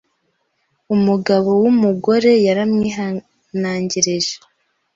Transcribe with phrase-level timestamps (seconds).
[0.95, 4.35] Umugabo w’umugore yaramwihanangirije